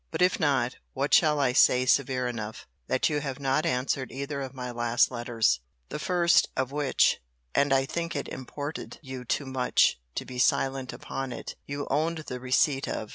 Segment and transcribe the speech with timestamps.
[0.09, 4.41] But if not, what shall I say severe enough, that you have not answered either
[4.41, 5.61] of my last letters?
[5.89, 7.19] the first* of which
[7.53, 12.17] [and I think it imported you too much to be silent upon it] you owned
[12.17, 13.09] the receipt of.